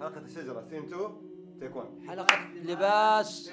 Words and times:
حلقة 0.00 0.18
الشجرة 0.18 0.64
سين 0.70 0.82
2 0.84 1.00
تيكون 1.60 2.04
حلقة 2.08 2.38
لباس 2.64 3.50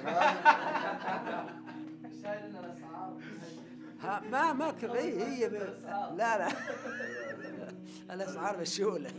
ما 4.32 4.54
ما 4.54 4.72
هي 4.84 5.24
هي. 5.24 5.50
لا 5.50 6.38
لا 6.38 6.48
الاسعار 8.14 8.62
مشهوله 8.62 9.10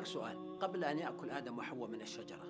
وهناك 0.00 0.12
سؤال. 0.12 0.58
قبل 0.58 0.84
أن 0.84 0.98
يأكل 0.98 1.30
آدم 1.30 1.58
وحواء 1.58 1.90
من 1.90 2.02
الشجرة 2.02 2.46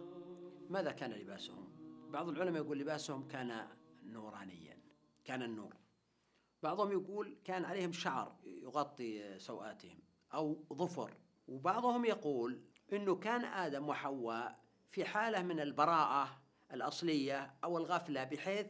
ماذا 0.70 0.92
كان 0.92 1.10
لباسهم؟ 1.10 1.68
بعض 2.10 2.28
العلماء 2.28 2.62
يقول 2.62 2.78
لباسهم 2.78 3.28
كان 3.28 3.66
نورانيا 4.04 4.78
كان 5.24 5.42
النور. 5.42 5.77
بعضهم 6.62 6.92
يقول 6.92 7.36
كان 7.44 7.64
عليهم 7.64 7.92
شعر 7.92 8.36
يغطي 8.44 9.38
سوآتهم 9.38 9.98
أو 10.34 10.64
ظفر. 10.72 11.16
وبعضهم 11.48 12.05
يقول 12.05 12.60
أنه 12.92 13.16
كان 13.16 13.44
آدم 13.44 13.88
وحواء 13.88 14.58
في 14.91 15.05
حالة 15.05 15.42
من 15.42 15.60
البراءة 15.60 16.41
الأصلية 16.72 17.55
أو 17.64 17.78
الغفلة 17.78 18.24
بحيث 18.24 18.66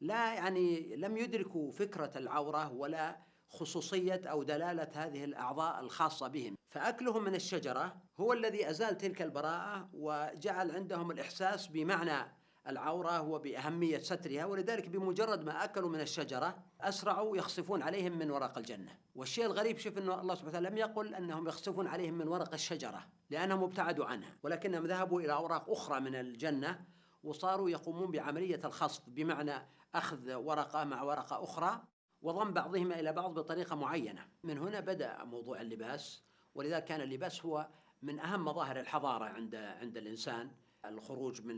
لا 0.00 0.34
يعني 0.34 0.96
لم 0.96 1.16
يدركوا 1.16 1.72
فكرة 1.72 2.18
العورة 2.18 2.72
ولا 2.72 3.18
خصوصية 3.50 4.20
أو 4.24 4.42
دلالة 4.42 4.88
هذه 4.94 5.24
الأعضاء 5.24 5.80
الخاصة 5.80 6.28
بهم. 6.28 6.56
فأكلهم 6.70 7.24
من 7.24 7.34
الشجرة 7.34 7.96
هو 8.20 8.32
الذي 8.32 8.70
أزال 8.70 8.98
تلك 8.98 9.22
البراءة 9.22 9.88
وجعل 9.92 10.70
عندهم 10.70 11.10
الإحساس 11.10 11.66
بمعنى 11.66 12.32
العورة 12.68 13.20
وبأهمية 13.20 13.98
سترها 13.98 14.44
ولذلك 14.44 14.88
بمجرد 14.88 15.44
ما 15.44 15.64
أكلوا 15.64 15.90
من 15.90 16.00
الشجرة 16.00 16.58
أسرعوا 16.80 17.36
يخصفون 17.36 17.82
عليهم 17.82 18.18
من 18.18 18.30
ورق 18.30 18.58
الجنة. 18.58 18.98
والشيء 19.14 19.46
الغريب 19.46 19.78
شوف 19.78 19.98
أنه 19.98 20.20
الله 20.20 20.34
سبحانه 20.34 20.50
وتعالى 20.50 20.68
لم 20.68 20.78
يقل 20.78 21.14
أنهم 21.14 21.48
يخصفون 21.48 21.86
عليهم 21.86 22.14
من 22.14 22.28
ورق 22.28 22.52
الشجرة 22.52 23.06
لأنهم 23.30 23.64
ابتعدوا 23.64 24.06
عنها 24.06 24.36
ولكنهم 24.42 24.86
ذهبوا 24.86 25.20
إلى 25.20 25.32
أوراق 25.32 25.70
أخرى 25.70 26.00
من 26.00 26.14
الجنة 26.14 26.84
وصاروا 27.24 27.70
يقومون 27.70 28.10
بعملية 28.10 28.60
الخصف 28.64 29.02
بمعنى 29.06 29.52
أخذ 29.94 30.34
ورقة 30.34 30.84
مع 30.84 31.02
ورقة 31.02 31.44
أخرى 31.44 31.82
وضم 32.22 32.52
بعضهما 32.52 33.00
إلى 33.00 33.12
بعض 33.12 33.34
بطريقة 33.34 33.76
معينة. 33.76 34.28
من 34.42 34.58
هنا 34.58 34.80
بدأ 34.80 35.24
موضوع 35.24 35.60
اللباس 35.60 36.24
ولذلك 36.54 36.84
كان 36.84 37.00
اللباس 37.00 37.46
هو 37.46 37.68
من 38.02 38.20
أهم 38.20 38.44
مظاهر 38.44 38.80
الحضارة 38.80 39.24
عند 39.24 39.54
عند 39.54 39.96
الإنسان. 39.96 40.50
الخروج 40.84 41.42
من 41.42 41.56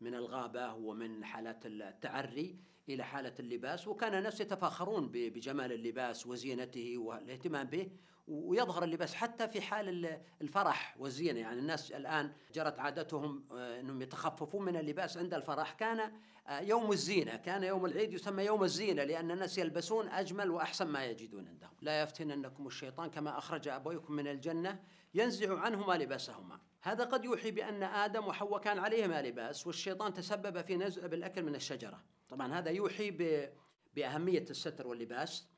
من 0.00 0.14
الغابة 0.14 0.74
ومن 0.74 1.24
حالات 1.24 1.66
التعري 1.66 2.58
إلى 2.88 3.04
حالة 3.04 3.34
اللباس. 3.40 3.88
وكان 3.88 4.14
الناس 4.14 4.40
يتفاخرون 4.40 5.08
بجمال 5.12 5.72
اللباس 5.72 6.26
وزينته 6.26 6.98
والاهتمام 6.98 7.66
به. 7.66 7.90
ويظهر 8.26 8.84
اللباس 8.84 9.14
حتى 9.14 9.48
في 9.48 9.60
حال 9.60 9.88
ال- 9.88 10.20
الفرح 10.42 10.96
والزينة 10.98 11.40
يعني 11.40 11.60
الناس 11.60 11.92
الآن 11.92 12.32
جرت 12.54 12.78
عادتهم 12.78 13.44
آه، 13.52 13.80
أنهم 13.80 14.02
يتخففون 14.02 14.64
من 14.64 14.76
اللباس 14.76 15.16
عند 15.16 15.34
الفرح. 15.34 15.72
كان 15.72 16.12
آه، 16.48 16.60
يوم 16.60 16.92
الزينة 16.92 17.36
كان 17.36 17.62
يوم 17.64 17.86
العيد 17.86 18.12
يسمى 18.12 18.42
يوم 18.44 18.64
الزينة 18.64 19.04
لأن 19.04 19.30
الناس 19.30 19.58
يلبسون 19.58 20.08
أجمل 20.08 20.50
وأحسن 20.50 20.86
ما 20.86 21.04
يجدون 21.04 21.48
عندهم. 21.48 21.70
لا 21.80 22.02
يفتننكم 22.02 22.66
الشيطان 22.66 23.10
كما 23.10 23.38
أخرج 23.38 23.68
أبويكم 23.68 24.12
من 24.14 24.26
الجنة 24.28 24.80
ينزع 25.14 25.58
عنهما 25.60 25.94
لباسهما. 25.94 26.60
هذا 26.82 27.04
قد 27.04 27.24
يوحي 27.24 27.50
بأن 27.50 27.82
آدم 27.82 28.26
وحواء 28.26 28.60
كان 28.60 28.78
عليهما 28.78 29.22
لباس 29.22 29.66
والشيطان 29.66 30.14
تسبب 30.14 30.60
في 30.62 30.76
نزع 30.76 31.06
بالأكل 31.06 31.42
من 31.42 31.54
الشجرة. 31.54 32.04
طبعا 32.28 32.52
هذا 32.58 32.70
يوحي 32.70 33.10
ب... 33.10 33.48
بأهمية 33.94 34.44
الستر 34.50 34.86
واللباس 34.86 35.48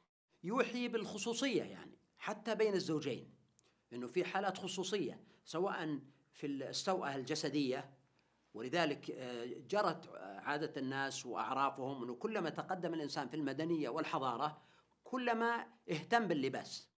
يوحي 0.44 0.88
بالخصوصية 0.88 1.62
يعني. 1.62 1.98
حتى 2.24 2.54
بين 2.54 2.74
الزوجين 2.74 3.34
إنه 3.92 4.06
في 4.06 4.24
حالات 4.24 4.58
خصوصية 4.58 5.20
سواء 5.44 5.98
في 6.32 6.46
السوءة 6.46 7.14
الجسدية 7.14 7.90
ولذلك 8.54 9.10
آه، 9.10 9.44
جرت 9.70 10.08
عادة 10.18 10.80
الناس 10.80 11.26
وأعرافهم 11.26 12.02
إنه 12.02 12.14
كلما 12.14 12.50
تقدم 12.50 12.94
الإنسان 12.94 13.28
في 13.28 13.36
المدنية 13.36 13.88
والحضارة 13.88 14.62
كلما 15.04 15.66
اهتم 15.90 16.28
باللباس. 16.28 16.88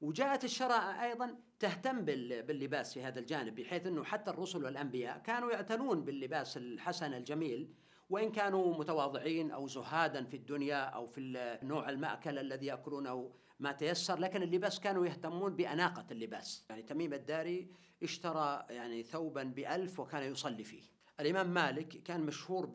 وجاءت 0.00 0.44
الشرائع 0.44 1.04
أيضا 1.04 1.38
تهتم 1.58 2.04
بال- 2.04 2.42
باللباس 2.42 2.94
في 2.94 3.02
هذا 3.02 3.20
الجانب 3.20 3.54
بحيث 3.54 3.86
إنه 3.86 4.04
حتى 4.04 4.30
الرسل 4.30 4.64
والأنبياء 4.64 5.18
كانوا 5.18 5.52
يعتنون 5.52 6.04
باللباس 6.04 6.56
الحسن 6.56 7.14
الجميل 7.14 7.74
وإن 8.10 8.32
كانوا 8.32 8.78
متواضعين 8.78 9.50
أو 9.50 9.66
زهادا 9.68 10.24
في 10.24 10.36
الدنيا 10.36 10.82
أو 10.84 11.06
في 11.06 11.58
نوع 11.62 11.88
المأكل 11.88 12.38
الذي 12.38 12.66
يأكلونه 12.66 13.32
ما 13.60 13.72
تيسر 13.72 14.18
لكن 14.18 14.42
اللباس 14.42 14.80
كانوا 14.80 15.06
يهتمون 15.06 15.56
بأناقة 15.56 16.06
اللباس. 16.10 16.64
يعني 16.70 16.82
تميم 16.82 17.14
الداري 17.14 17.70
اشترى 18.02 18.66
يعني 18.70 19.02
ثوبا 19.02 19.42
بألف 19.42 20.00
وكان 20.00 20.32
يصلي 20.32 20.64
فيه. 20.64 20.82
الإمام 21.20 21.54
مالك 21.54 21.88
كان 21.88 22.20
مشهور 22.20 22.70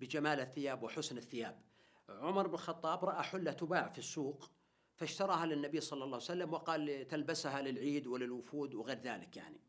بجمال 0.00 0.40
الثياب 0.40 0.82
وحسن 0.82 1.18
الثياب. 1.18 1.60
عمر 2.08 2.46
بن 2.46 2.54
الخطاب 2.54 3.04
رأى 3.04 3.22
حلة 3.22 3.52
تباع 3.52 3.88
في 3.88 3.98
السوق 3.98 4.50
فاشتراها 4.96 5.46
للنبي 5.46 5.80
صلى 5.80 6.04
الله 6.04 6.16
عليه 6.16 6.24
وسلم 6.24 6.52
وقال 6.52 7.08
تلبسها 7.08 7.62
للعيد 7.62 8.06
وللوفود 8.06 8.74
وغير 8.74 8.98
ذلك 8.98 9.36
يعني. 9.36 9.60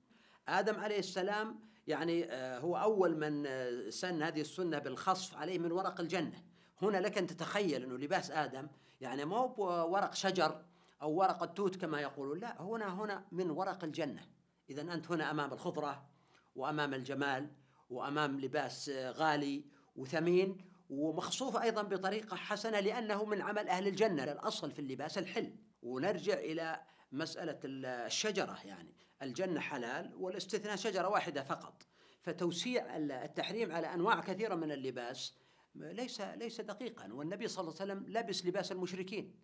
آدم 0.47 0.75
عليه 0.75 0.99
السلام 0.99 1.59
يعني 1.87 2.31
آه، 2.31 2.59
هو 2.59 2.77
أول 2.77 3.17
من 3.17 3.45
آه، 3.47 3.89
سن 3.89 4.23
هذه 4.23 4.41
السنة 4.41 4.79
بالخصف 4.79 5.37
عليه 5.37 5.59
من 5.59 5.71
ورق 5.71 6.01
الجنة. 6.01 6.43
هنا 6.81 6.97
لك 6.97 7.17
أن 7.17 7.27
تتخيل 7.27 7.83
أنه 7.83 7.97
لباس 7.97 8.31
آدم 8.31 8.67
يعني 8.99 9.25
ما 9.25 9.37
هو 9.37 9.93
ورق 9.93 10.13
شجر 10.13 10.65
أو 11.01 11.11
ورق 11.11 11.43
التوت 11.43 11.75
كما 11.75 12.01
يقولون 12.01 12.39
لا 12.39 12.61
هنا 12.61 12.93
هنا 12.93 13.25
من 13.31 13.49
ورق 13.49 13.83
الجنة. 13.83 14.27
إذا 14.69 14.81
أنت 14.81 15.11
هنا 15.11 15.31
أمام 15.31 15.53
الخضرة 15.53 16.09
وأمام 16.55 16.93
الجمال 16.93 17.51
وأمام 17.89 18.39
لباس 18.39 18.89
غالي 18.89 19.65
وثمين 19.95 20.57
ومخصوف 20.89 21.57
أيضا 21.57 21.81
بطريقة 21.81 22.37
حسنة 22.37 22.79
لأنه 22.79 23.25
من 23.25 23.41
عمل 23.41 23.67
أهل 23.67 23.87
الجنة. 23.87 24.23
الأصل 24.23 24.71
في 24.71 24.79
اللباس 24.79 25.17
الحل. 25.17 25.55
ونرجع 25.81 26.33
إلى 26.33 26.81
مسألة 27.11 27.59
الشجرة 27.65 28.57
يعني. 28.65 28.95
الجنة 29.21 29.59
حلال 29.59 30.15
والاستثناء 30.15 30.75
شجرة 30.75 31.07
واحدة 31.07 31.43
فقط. 31.43 31.83
فتوسيع 32.21 32.97
التحريم 32.97 33.71
على 33.71 33.93
أنواع 33.93 34.19
كثيرة 34.19 34.55
من 34.55 34.71
اللباس 34.71 35.37
ليس 35.79 36.21
ليس 36.21 36.61
دقيقا. 36.61 37.13
والنبي 37.13 37.47
صلى 37.47 37.61
الله 37.61 37.81
عليه 37.81 37.93
وسلم 37.93 38.17
لبس 38.17 38.45
لباس 38.45 38.71
المشركين. 38.71 39.35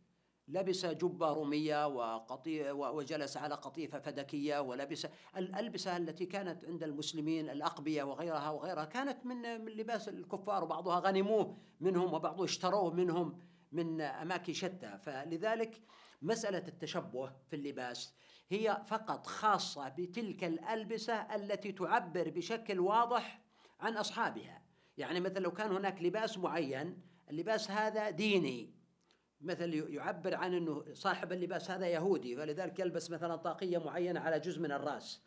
لبس 0.48 0.86
جبة 0.86 1.34
رومية 1.34 1.88
وقطي 1.88 2.72
وجلس 2.72 3.38
على 3.38 3.56
قطيفة 3.56 4.00
فدكية 4.00 4.60
ولبس 4.60 5.08
الألبسة 5.38 5.98
التي 5.98 6.26
كانت 6.26 6.66
عند 6.66 6.84
المسلمين 6.84 7.50
الأقبية 7.50 8.04
وغيرها 8.04 8.50
وغيرها 8.50 8.86
كانت 8.86 9.26
من 9.26 9.66
من 9.66 9.72
لباس 9.72 10.10
الكفار. 10.10 10.64
وبعضها 10.64 11.00
غنموه 11.00 11.58
منهم 11.80 12.14
وبعضه 12.14 12.44
اشتروه 12.46 12.94
منهم 12.94 13.40
من 13.72 14.02
أماكن 14.02 14.54
شتى. 14.54 14.98
فلذلك 15.02 15.82
مسألة 16.22 16.64
التشبه 16.68 17.32
في 17.50 17.56
اللباس 17.56 18.14
هي 18.50 18.84
فقط 18.88 19.28
خاصة 19.28 19.90
بتلك 19.90 20.44
الألبسة 20.44 21.14
التي 21.14 21.72
تعبر 21.72 22.30
بشكل 22.30 22.80
واضح 22.80 23.42
عن 23.80 23.98
أصحابها. 23.98 24.62
يعني 24.98 25.20
مثلا 25.20 25.40
لو 25.40 25.52
كان 25.52 25.72
هناك 25.72 26.02
لباس 26.02 26.38
معين 26.38 27.02
اللباس 27.30 27.72
هذا 27.72 28.09
ديني. 28.09 28.74
مثل 29.42 29.74
يعبر 29.74 30.36
عن 30.36 30.54
إنه 30.54 30.86
صاحب 30.94 31.31
اللباس 31.31 31.72
هذا 31.72 31.88
يهودي 31.88 32.36
فلذلك 32.36 32.80
يلبس 32.80 33.12
مثلا 33.12 33.36
طاقية 33.36 33.78
معينة 33.78 34.19
على 34.19 34.40
جزء 34.40 34.60
من 34.62 34.72
الرأس. 34.72 35.22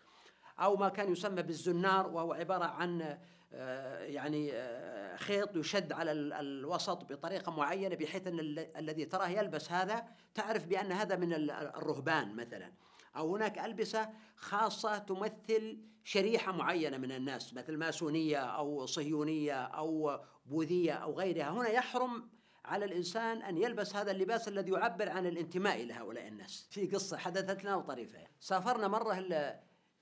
أو 0.58 0.76
ما 0.76 0.88
كان 0.88 1.12
يسمى 1.12 1.42
بالزنار 1.42 2.06
وهو 2.08 2.32
عبارة 2.32 2.64
عن 2.64 3.18
آه، 3.52 3.98
يعني 3.98 4.52
آه، 4.52 5.16
خيط 5.16 5.56
يشد 5.56 5.92
على 5.92 6.12
ال- 6.12 6.32
الوسط 6.32 7.12
بطريقة 7.12 7.52
معينة 7.52 7.94
بحيث 7.96 8.26
إن 8.26 8.38
ال- 8.40 8.76
الذي 8.76 9.04
تراه 9.04 9.28
يلبس 9.28 9.72
هذا 9.72 10.04
تعرف 10.34 10.66
بأن 10.66 10.92
هذا 10.92 11.16
من 11.16 11.32
ال- 11.32 11.50
الرهبان 11.50 12.36
مثلا. 12.36 12.72
أو 13.16 13.34
هناك 13.36 13.58
ألبسة 13.58 14.10
خاصة 14.36 14.98
تمثل 14.98 15.80
شريحة 16.04 16.52
معينة 16.52 16.96
من 16.98 17.12
الناس 17.12 17.54
مثل 17.54 17.76
ماسونية 17.76 18.36
أو 18.38 18.86
صهيونية 18.86 19.54
أو 19.54 20.20
بوذية 20.46 20.92
أو 20.92 21.12
غيرها 21.18 21.50
هنا 21.50 21.68
يحرم 21.68 22.30
على 22.64 22.84
الإنسان 22.84 23.42
أن 23.42 23.56
يلبس 23.56 23.96
هذا 23.96 24.10
اللباس 24.10 24.48
الذي 24.48 24.70
يعبر 24.70 25.08
عن 25.08 25.26
الانتماء 25.26 25.82
إلى 25.82 25.92
هؤلاء 25.94 26.28
الناس. 26.28 26.68
في 26.70 26.86
قصة 26.86 27.16
حدثت 27.16 27.64
لنا 27.64 27.76
وطريفة، 27.76 28.18
سافرنا 28.40 28.88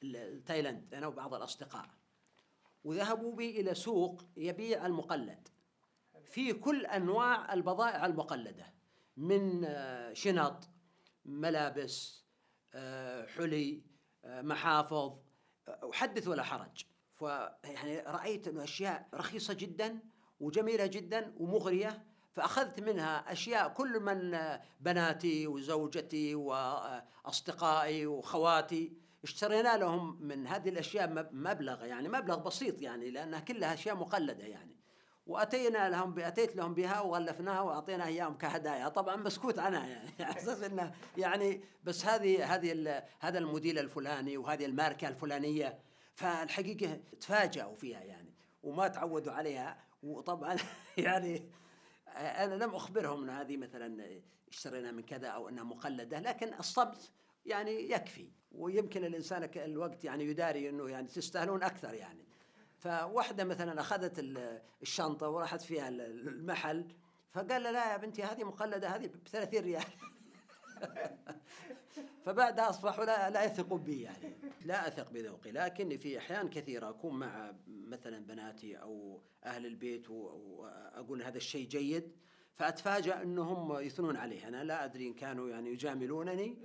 ال- 0.02 0.44
تايلاند 0.44 0.94
أنا 0.94 1.06
وبعض 1.06 1.34
الأصدقاء. 1.34 1.86
وذهبوا 2.84 3.32
بي 3.36 3.60
إلى 3.60 3.74
سوق 3.74 4.24
يبيع 4.36 4.86
المقلد. 4.86 5.48
في 6.24 6.52
كل 6.52 6.86
أنواع 6.86 7.52
البضائع 7.54 8.06
المقلدة 8.06 8.74
من 9.16 9.64
آه، 9.64 10.12
شنط 10.12 10.68
ملابس 11.24 12.23
حلي 13.36 13.82
محافظ 14.24 15.18
وحدث 15.82 16.28
ولا 16.28 16.42
حرج. 16.42 16.84
فيعني 17.14 18.00
رأيت 18.00 18.48
إنه 18.48 18.64
أشياء 18.64 19.08
رخيصة 19.14 19.54
جدا 19.54 19.98
وجميلة 20.40 20.86
جدا 20.86 21.34
ومغرية 21.36 22.04
فأخذت 22.32 22.80
منها 22.80 23.32
أشياء 23.32 23.68
كل 23.68 24.00
من 24.00 24.38
بناتي 24.80 25.46
وزوجتي 25.46 26.34
وأصدقائي 26.34 28.06
وخواتي. 28.06 28.92
اشترينا 29.24 29.76
لهم 29.76 30.22
من 30.22 30.46
هذه 30.46 30.68
الأشياء 30.68 31.28
مبلغ 31.32 31.84
يعني 31.84 32.08
مبلغ 32.08 32.38
بسيط 32.38 32.82
يعني 32.82 33.10
لأنها 33.10 33.40
كلها 33.40 33.74
أشياء 33.74 33.96
مقلدة 33.96 34.44
يعني. 34.44 34.76
وأتينا 35.26 35.90
لهم 35.90 36.18
أتيت 36.18 36.56
لهم 36.56 36.74
بها 36.74 37.00
وغلفناها 37.00 37.60
واعطينا 37.60 38.06
إياهم 38.06 38.34
كهدايا. 38.34 38.88
طبعا 38.88 39.16
مسكوت 39.16 39.58
عنها 39.58 39.86
يعني. 39.86 40.10
على 40.20 40.38
أساس 40.38 40.62
إنه 40.62 40.94
يعني 41.16 41.60
بس 41.84 42.04
هذه 42.04 42.54
هذه 42.54 43.02
هذا 43.20 43.38
الموديل 43.38 43.78
الفلاني 43.78 44.36
وهذه 44.36 44.64
الماركة 44.64 45.08
الفلانية. 45.08 45.78
فالحقيقة 46.14 47.00
تفاجئوا 47.20 47.74
فيها 47.74 48.00
يعني 48.02 48.34
وما 48.62 48.88
تعودوا 48.88 49.32
عليها. 49.32 49.84
وطبعا 50.02 50.56
يعني 50.98 51.50
أنا 52.16 52.54
لم 52.54 52.74
أخبرهم 52.74 53.22
إن 53.22 53.30
هذه 53.30 53.56
مثلا 53.56 54.20
اشترينا 54.48 54.92
من 54.92 55.02
كذا 55.02 55.28
أو 55.28 55.48
إنها 55.48 55.64
مقلدة. 55.64 56.20
لكن 56.20 56.54
الصمت 56.54 57.10
يعني 57.46 57.90
يكفي. 57.90 58.30
ويمكن 58.52 59.04
الإنسان 59.04 59.50
الوقت 59.56 60.04
يعني 60.04 60.24
يداري 60.24 60.68
إنه 60.68 60.88
يعني 60.88 61.08
تستاهلون 61.08 61.62
أكثر 61.62 61.94
يعني. 61.94 62.24
فواحدة 62.84 63.44
مثلا 63.44 63.80
أخذت 63.80 64.18
الشنطة 64.82 65.28
وراحت 65.28 65.62
فيها 65.62 65.88
المحل 65.88 66.86
فقال 67.32 67.62
لها 67.62 67.72
لا 67.72 67.92
يا 67.92 67.96
بنتي 67.96 68.22
هذه 68.22 68.44
مقلدة 68.44 68.88
هذه 68.88 69.06
ب 69.06 69.28
30 69.28 69.60
ريال. 69.60 69.84
فبعدها 72.24 72.70
أصبحوا 72.70 73.04
لا 73.04 73.30
لا 73.30 73.44
يثقون 73.44 73.82
بي 73.82 74.02
يعني. 74.02 74.36
لا 74.64 74.88
أثق 74.88 75.10
بذوقي 75.10 75.50
لكن 75.50 75.98
في 75.98 76.18
أحيان 76.18 76.48
كثيرة 76.48 76.88
أكون 76.88 77.18
مع 77.18 77.54
مثلا 77.66 78.26
بناتي 78.26 78.76
أو 78.76 79.20
أهل 79.44 79.66
البيت 79.66 80.10
واقول 80.10 81.22
هذا 81.22 81.36
الشيء 81.36 81.68
جيد. 81.68 82.12
فأتفاجأ 82.56 83.22
أنهم 83.22 83.78
يثنون 83.78 84.16
عليه. 84.16 84.48
أنا 84.48 84.64
لا 84.64 84.84
أدري 84.84 85.06
إن 85.06 85.14
كانوا 85.14 85.48
يعني 85.48 85.70
يجاملونني 85.70 86.58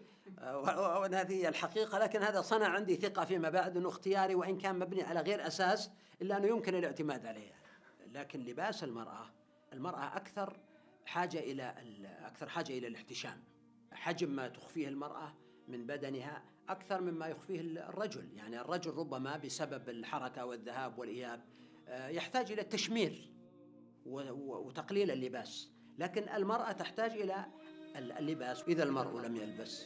وان 1.01 1.13
هذه 1.13 1.47
الحقيقة 1.47 2.00
لكن 2.00 2.21
هذا 2.21 2.41
صنع 2.41 2.68
عندي 2.68 2.95
ثقة 2.95 3.25
فيما 3.25 3.50
بعد 3.50 3.77
إنه 3.77 3.89
اختياري 3.89 4.36
وإن 4.36 4.57
كان 4.57 4.80
مبني 4.80 5.03
على 5.03 5.21
غير 5.21 5.47
أساس 5.47 5.91
إلا 6.21 6.38
أنه 6.38 6.47
يمكن 6.47 6.75
الاعتماد 6.75 7.25
عليه. 7.25 7.51
لكن 8.13 8.39
لباس 8.39 8.83
المرأة 8.83 9.30
المرأة 9.74 10.18
أكثر 10.18 10.57
حاجة 11.06 11.39
إلى 11.39 11.75
أكثر 12.25 12.50
حاجة 12.50 12.77
إلى 12.77 12.88
الاحتشام. 12.88 13.44
حجم 13.91 14.30
ما 14.30 14.47
تخفيه 14.47 14.88
المرأة 14.88 15.33
من 15.68 15.88
بدنها 15.88 16.44
أكثر 16.69 17.01
مما 17.01 17.27
يخفيه 17.27 17.62
الرجل. 17.62 18.30
يعني 18.36 18.62
الرجل 18.62 18.91
ربما 18.91 19.38
بسبب 19.38 19.89
الحركة 19.89 20.45
والذهاب 20.45 21.00
والإياب 21.00 21.41
آه، 21.88 22.07
يحتاج 22.07 22.51
إلى 22.51 22.62
التشمير 22.62 23.31
وتقليل 24.06 25.12
اللباس. 25.12 25.71
لكن 26.00 26.30
المرأة 26.30 26.72
تحتاج 26.72 27.12
إلى 27.12 27.46
اللباس. 27.96 28.63
إذا 28.68 28.84
المرء 28.84 29.19
لم 29.19 29.36
يلبس 29.36 29.86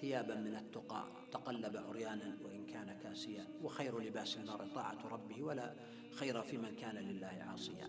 ثيابا 0.00 0.34
من 0.34 0.56
التقى 0.56 1.04
تقلب 1.32 1.76
عريانا 1.76 2.38
وإن 2.44 2.66
كان 2.66 2.96
كاسيا 3.02 3.46
وخير 3.62 3.98
لباس 4.00 4.36
المرء 4.36 4.66
طاعة 4.74 5.08
ربه 5.08 5.42
ولا 5.42 5.74
خير 6.14 6.42
في 6.42 6.58
من 6.58 6.74
كان 6.74 6.96
لله 6.96 7.44
عاصيا. 7.50 7.88